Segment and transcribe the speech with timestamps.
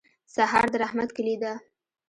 [0.35, 1.53] سهار د رحمت کلي ده.